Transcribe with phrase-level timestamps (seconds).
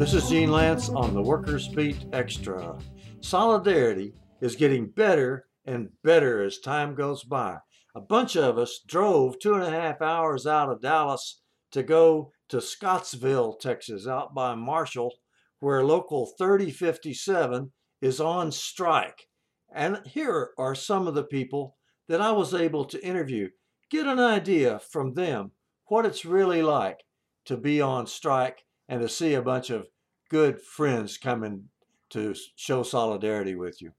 [0.00, 2.78] This is Gene Lantz on the Workers Beat Extra.
[3.20, 7.58] Solidarity is getting better and better as time goes by.
[7.94, 11.42] A bunch of us drove two and a half hours out of Dallas
[11.72, 15.12] to go to Scottsville, Texas, out by Marshall,
[15.58, 17.70] where Local 3057
[18.00, 19.26] is on strike.
[19.72, 21.76] And here are some of the people
[22.08, 23.50] that I was able to interview.
[23.90, 25.52] Get an idea from them
[25.86, 27.00] what it's really like
[27.46, 29.88] to be on strike and to see a bunch of
[30.28, 31.64] good friends coming
[32.10, 33.92] to show solidarity with you.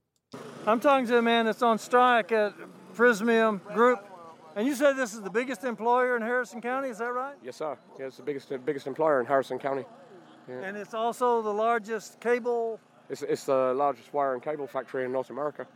[0.66, 2.54] I'm talking to a man that's on strike at
[2.94, 3.98] Prysmian Group.
[4.54, 7.36] And you said this is the biggest employer in Harrison County, is that right?
[7.42, 7.78] Yes, sir.
[7.98, 9.84] Yeah, it's the biggest biggest employer in Harrison County.
[10.48, 10.60] Yeah.
[10.62, 12.78] And it's also the largest cable.
[13.12, 15.66] It's, it's the largest wire and cable factory in North America.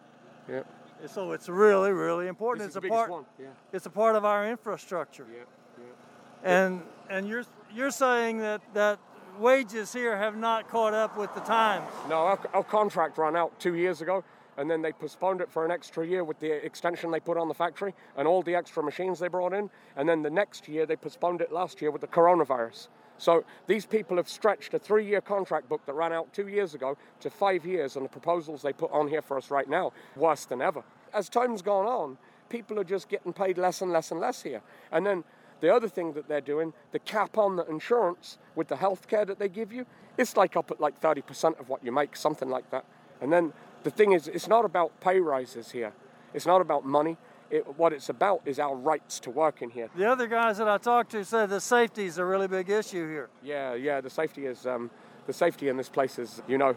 [0.48, 0.62] Yeah.
[1.06, 2.66] So it's really, really important.
[2.66, 3.10] It's, it's a part.
[3.10, 3.26] One.
[3.38, 3.48] Yeah.
[3.74, 5.26] It's a part of our infrastructure.
[5.30, 5.44] Yeah.
[5.78, 6.62] Yeah.
[6.62, 8.98] And and you're you're saying that that
[9.38, 11.86] wages here have not caught up with the times.
[12.08, 14.24] No, our, our contract ran out two years ago
[14.56, 17.48] and then they postponed it for an extra year with the extension they put on
[17.48, 19.68] the factory and all the extra machines they brought in.
[19.96, 22.88] And then the next year, they postponed it last year with the coronavirus.
[23.18, 26.74] So these people have stretched a three year contract book that ran out two years
[26.74, 29.92] ago to five years, and the proposals they put on here for us right now,
[30.16, 30.82] worse than ever.
[31.14, 34.62] As time's gone on, people are just getting paid less and less and less here.
[34.92, 35.24] And then
[35.60, 39.24] the other thing that they're doing, the cap on the insurance with the health care
[39.24, 39.86] that they give you,
[40.18, 42.84] it's like up at like 30% of what you make, something like that.
[43.20, 45.92] And then the thing is, it's not about pay rises here.
[46.34, 47.16] It's not about money.
[47.50, 49.88] It, what it's about is our rights to work in here.
[49.96, 53.08] The other guys that I talked to said the safety is a really big issue
[53.08, 53.28] here.
[53.42, 54.90] Yeah, yeah, the safety is um,
[55.26, 56.76] the safety in this place is, you know,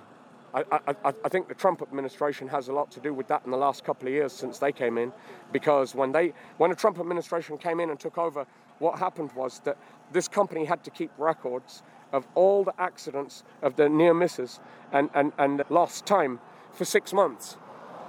[0.53, 3.51] I, I, I, think the Trump administration has a lot to do with that in
[3.51, 5.13] the last couple of years since they came in,
[5.51, 8.47] because when they when the Trump administration came in and took over,
[8.79, 9.77] what happened was that
[10.11, 14.59] this company had to keep records of all the accidents, of the near misses,
[14.91, 16.39] and, and, and lost time
[16.73, 17.57] for six months.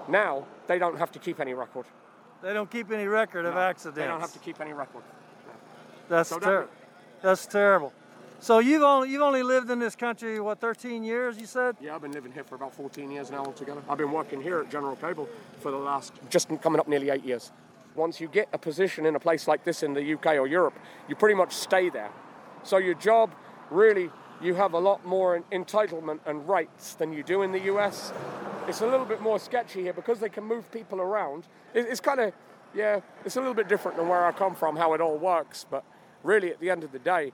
[0.09, 1.87] Now they don't have to keep any record.
[2.43, 3.99] They don't keep any record of accidents.
[3.99, 5.03] They don't have to keep any record.
[5.47, 5.53] No.
[6.09, 6.69] That's so ter-
[7.23, 7.93] that's terrible.
[8.41, 11.77] So you've only you've only lived in this country what 13 years you said?
[11.81, 13.83] Yeah, I've been living here for about 14 years now altogether.
[13.89, 15.29] I've been working here at General Cable
[15.61, 17.53] for the last just coming up nearly 8 years.
[17.95, 20.75] Once you get a position in a place like this in the UK or Europe,
[21.09, 22.11] you pretty much stay there.
[22.63, 23.35] So your job
[23.71, 28.13] really you have a lot more entitlement and rights than you do in the US.
[28.71, 31.43] It's a little bit more sketchy here because they can move people around.
[31.75, 32.33] It's kind of,
[32.73, 35.67] yeah, it's a little bit different than where I come from, how it all works.
[35.69, 35.83] But
[36.23, 37.33] really, at the end of the day,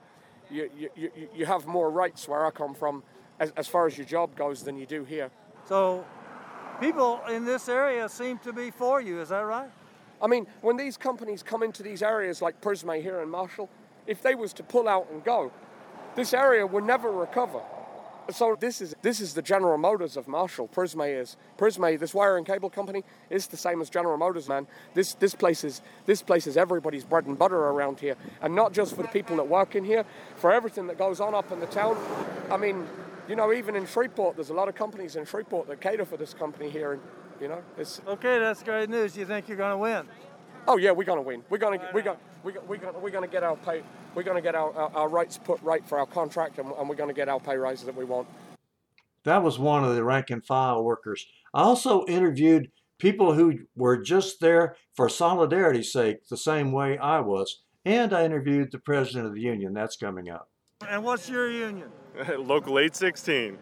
[0.49, 3.03] you, you, you have more rights where I come from
[3.39, 5.29] as, as far as your job goes than you do here.
[5.69, 6.03] So
[6.81, 9.69] people in this area seem to be for you, is that right?
[10.19, 13.69] I mean, when these companies come into these areas like Prysmian here in Marshall,
[14.07, 15.51] if they was to pull out and go,
[16.15, 17.61] this area will never recover.
[18.29, 20.67] So this is this is the General Motors of Marshall.
[20.67, 21.97] Prysmian is Prysmian.
[21.97, 24.67] This wire and cable company is the same as General Motors, man.
[24.93, 28.73] This this place is this place is everybody's bread and butter around here, and not
[28.73, 30.03] just for the people that work in here,
[30.35, 31.97] for everything that goes on up in the town.
[32.51, 32.85] I mean,
[33.29, 36.17] you know, even in Shreveport, there's a lot of companies in Shreveport that cater for
[36.17, 37.01] this company here, and
[37.39, 38.39] you know, it's okay.
[38.39, 39.15] That's great news.
[39.15, 40.05] You think you're going to win?
[40.67, 41.43] Oh yeah, we're going to win.
[41.49, 43.83] We're going to we're going we're going we're going to get our pay.
[44.17, 46.89] We're going to get our, our, our, rights put right for our contract, and, and
[46.89, 48.27] we're going to get our pay rises that we want.
[49.25, 51.27] That was one of the rank and file workers.
[51.53, 57.19] I also interviewed people who were just there for solidarity's sake, the same way I
[57.19, 59.75] was, and I interviewed the president of the union.
[59.75, 60.49] That's coming up.
[60.89, 61.91] And what's your union?
[62.39, 63.59] Local 816.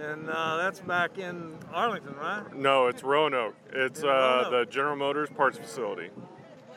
[0.00, 2.56] And uh, that's back in Arlington, right?
[2.56, 3.56] No, it's Roanoke.
[3.74, 6.08] It's uh, the General Motors parts facility.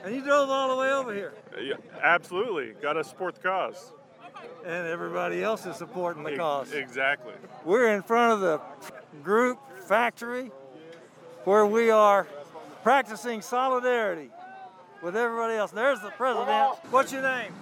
[0.03, 1.33] And you drove all the way over here?
[1.61, 2.73] Yeah, absolutely.
[2.81, 3.91] Got to support the cause.
[4.65, 6.71] And everybody else is supporting the cause.
[6.71, 7.33] Exactly.
[7.65, 8.61] We're in front of the
[9.23, 10.51] group factory
[11.43, 12.27] where we are
[12.83, 14.29] practicing solidarity
[15.01, 15.71] with everybody else.
[15.71, 16.75] There's the president.
[16.89, 17.53] What's your name?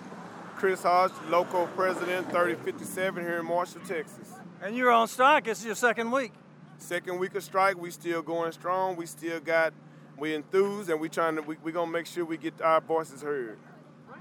[0.55, 4.33] Chris Hodge, local president, 3057 here in Marshall, Texas.
[4.61, 5.47] And you're on strike.
[5.47, 6.33] It's your second week.
[6.77, 7.77] Second week of strike.
[7.77, 8.97] We still going strong.
[8.97, 9.73] We still got
[10.19, 13.21] we enthused and we trying to we, we gonna make sure we get our voices
[13.21, 13.57] heard.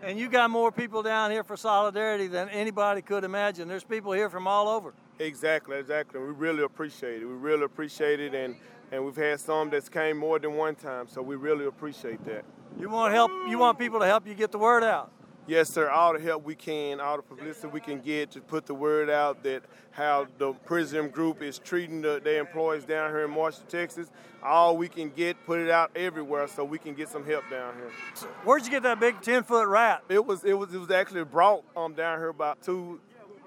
[0.03, 3.67] And you got more people down here for solidarity than anybody could imagine.
[3.67, 4.95] There's people here from all over.
[5.19, 6.21] Exactly, exactly.
[6.21, 7.27] We really appreciate it.
[7.27, 8.55] We really appreciate it, and
[8.93, 12.45] and we've had some that's came more than one time, so we really appreciate that.
[12.79, 13.31] You want help?
[13.49, 15.11] You want people to help you get the word out?
[15.49, 15.89] Yes, sir.
[15.89, 19.09] All the help we can, all the publicity we can get to put the word
[19.09, 19.63] out that
[19.93, 24.11] how the Prysmian Group is treating the, their employees down here in Marshall, Texas.
[24.43, 27.77] All we can get, put it out everywhere so we can get some help down
[27.77, 28.29] here.
[28.45, 30.03] Where'd you get that big 10 foot rat?
[30.11, 33.01] It was it was it was actually brought um down here about two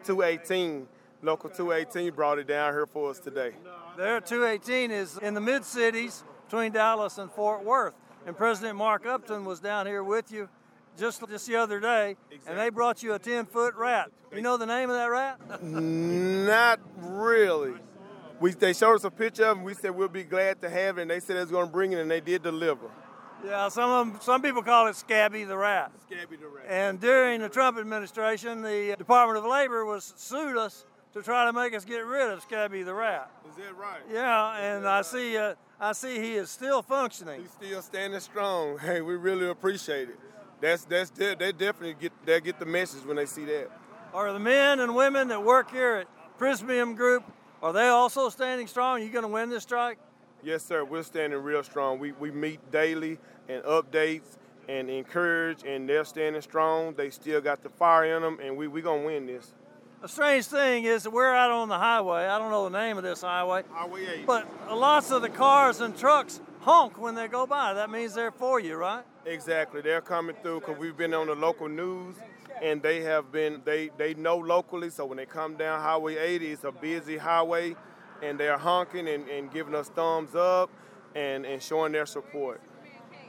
[0.03, 0.87] two eighteen.
[1.23, 3.51] Local 218 brought it down here for us today.
[3.95, 7.93] There, 218 is in the mid cities between Dallas and Fort Worth.
[8.25, 10.49] And President Mark Upton was down here with you
[10.97, 12.15] just just the other day,
[12.47, 14.11] and they brought you a 10 foot rat.
[14.33, 15.61] You know the name of that rat?
[15.63, 17.73] Not really.
[18.39, 19.63] We, they showed us a picture of him.
[19.63, 21.71] We said we'll be glad to have it, and they said they was going to
[21.71, 22.89] bring it, and they did deliver.
[23.45, 25.91] Yeah, some of them, some people call it Scabby the rat.
[26.07, 26.65] Scabby the rat.
[26.67, 31.53] And during the Trump administration, the Department of Labor was sued us to try to
[31.53, 33.29] make us get rid of Scabby the rat.
[33.49, 33.99] Is that right?
[34.11, 37.41] Yeah, and I see, uh, I see he is still functioning.
[37.41, 38.77] He's still standing strong.
[38.81, 40.19] Hey, we really appreciate it.
[40.61, 43.69] That's that's they definitely get they get the message when they see that.
[44.13, 47.23] Are the men and women that work here at Prysmian Group
[47.61, 48.99] are they also standing strong?
[48.99, 49.99] Are you going to win this strike?
[50.43, 50.83] Yes, sir.
[50.83, 51.99] We're standing real strong.
[51.99, 54.37] We we meet daily and updates
[54.67, 56.95] and encourage, and they're standing strong.
[56.95, 59.53] They still got the fire in them, and we we gonna win this.
[60.01, 62.25] A strange thing is that we're out on the highway.
[62.25, 63.63] I don't know the name of this highway.
[63.71, 64.25] Highway 8.
[64.25, 67.75] But lots of the cars and trucks honk when they go by.
[67.75, 69.03] That means they're for you, right?
[69.25, 69.81] Exactly.
[69.81, 72.15] They're coming through because we've been on the local news
[72.61, 74.89] and they have been, they, they know locally.
[74.89, 77.75] So when they come down Highway 80, it's a busy highway
[78.21, 80.69] and they're honking and, and giving us thumbs up
[81.15, 82.61] and, and showing their support.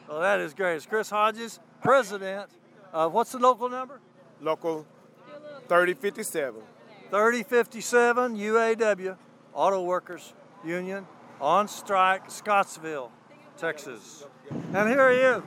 [0.08, 0.76] Well, that is great.
[0.76, 2.50] It's Chris Hodges, president
[2.92, 4.00] of what's the local number?
[4.40, 4.86] Local
[5.68, 6.60] 3057.
[7.10, 9.16] 3057 UAW,
[9.52, 10.32] Auto Workers
[10.64, 11.06] Union,
[11.40, 13.12] on strike, Scottsville,
[13.58, 14.24] Texas.
[14.72, 15.42] And here are you.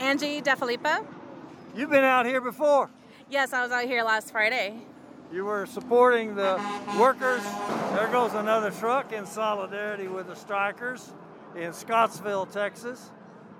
[0.00, 1.04] Angie DeFilippo.
[1.74, 2.88] You've been out here before.
[3.28, 4.76] Yes, I was out here last Friday.
[5.32, 6.60] You were supporting the
[6.98, 7.42] workers.
[7.92, 11.12] There goes another truck in solidarity with the strikers
[11.56, 13.10] in Scottsville, Texas.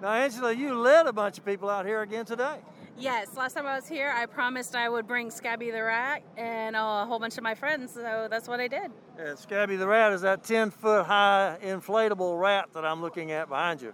[0.00, 2.58] Now, Angela, you led a bunch of people out here again today.
[2.96, 6.76] Yes, last time I was here, I promised I would bring Scabby the Rat and
[6.76, 8.90] a whole bunch of my friends, so that's what I did.
[9.19, 13.49] And Scabby the Rat is that 10 foot high inflatable rat that I'm looking at
[13.49, 13.93] behind you.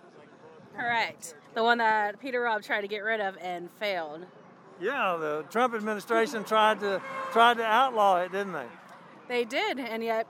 [0.76, 1.34] Correct.
[1.54, 4.26] The one that Peter Robb tried to get rid of and failed.
[4.80, 7.00] Yeah, the Trump administration tried to
[7.32, 8.66] tried to outlaw it, didn't they?
[9.28, 10.26] They did, and yet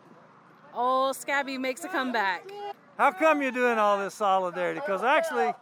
[0.74, 2.50] old Scabby makes a comeback.
[2.98, 4.80] How come you're doing all this solidarity?
[4.80, 5.52] Because actually,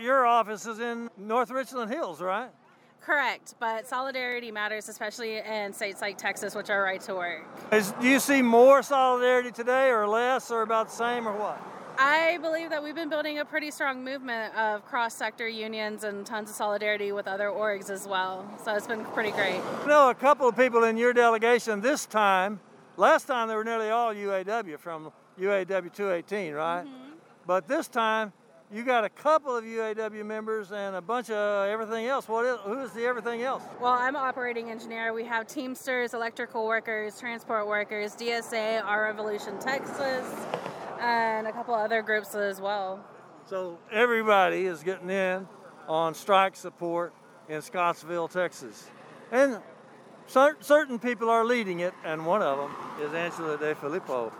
[0.00, 2.50] your office is in North Richland Hills, right?
[3.00, 7.46] Correct, but solidarity matters, especially in states like Texas, which are right to work.
[7.72, 11.60] Is, do you see more solidarity today, or less, or about the same, or what?
[11.98, 16.26] I believe that we've been building a pretty strong movement of cross sector unions and
[16.26, 18.46] tons of solidarity with other orgs as well.
[18.62, 19.60] So it's been pretty great.
[19.60, 22.60] I know a couple of people in your delegation this time.
[22.96, 26.84] Last time they were nearly all UAW from UAW 218, right?
[26.84, 27.12] Mm-hmm.
[27.46, 28.32] But this time
[28.72, 32.28] you got a couple of UAW members and a bunch of everything else.
[32.28, 33.62] What is, who is the everything else?
[33.80, 35.12] Well, I'm an operating engineer.
[35.12, 40.26] We have Teamsters, electrical workers, transport workers, DSA, Our Revolution Texas,
[41.00, 43.04] and a couple other groups as well.
[43.46, 45.46] So everybody is getting in
[45.88, 47.14] on strike support
[47.48, 48.90] in Scottsville, Texas.
[49.30, 49.58] And
[50.26, 54.32] cer- certain people are leading it, and one of them is Angela DeFilippo.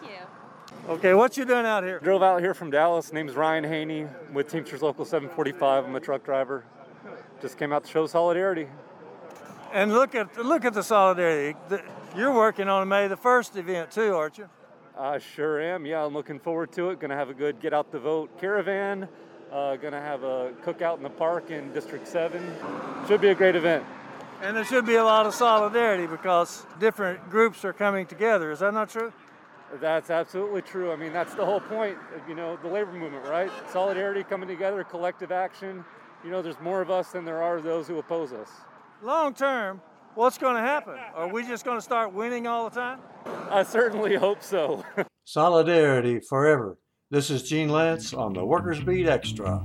[0.00, 0.92] Thank you.
[0.94, 2.00] Okay, what you doing out here?
[2.00, 3.12] Drove out here from Dallas.
[3.12, 5.84] Name's Ryan Haney with Teamsters Local 745.
[5.84, 6.64] I'm a truck driver.
[7.40, 8.66] Just came out to show solidarity.
[9.72, 11.56] And look at look at the solidarity.
[12.16, 14.48] You're working on a May the first event too, aren't you?
[14.98, 15.86] I sure am.
[15.86, 17.00] Yeah, I'm looking forward to it.
[17.00, 19.08] Going to have a good get out the vote caravan.
[19.50, 22.42] Uh, going to have a cookout in the park in District 7.
[23.08, 23.84] Should be a great event.
[24.42, 28.50] And there should be a lot of solidarity because different groups are coming together.
[28.50, 29.12] Is that not true?
[29.80, 30.92] That's absolutely true.
[30.92, 33.50] I mean, that's the whole point, of, you know, the labor movement, right?
[33.70, 35.84] Solidarity, coming together, collective action.
[36.22, 38.50] You know, there's more of us than there are those who oppose us.
[39.02, 39.80] Long term,
[40.14, 40.98] what's going to happen?
[41.14, 43.00] Are we just going to start winning all the time?
[43.50, 44.84] I certainly hope so.
[45.24, 46.78] Solidarity forever.
[47.10, 49.64] This is Gene Lantz on the Workers Beat Extra.